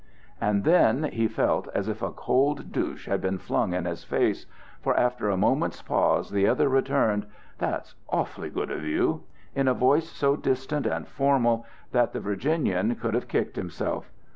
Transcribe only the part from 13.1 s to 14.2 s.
have kicked himself.